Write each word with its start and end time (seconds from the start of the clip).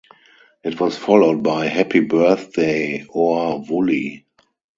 It 0.63 0.79
was 0.79 0.97
followed 0.97 1.43
by 1.43 1.67
"Happy 1.67 1.99
Birthday 1.99 3.05
Oor 3.15 3.59
Wullie". 3.69 4.23